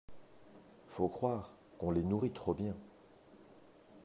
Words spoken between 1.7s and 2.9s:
qu’on les nourrit trop bien.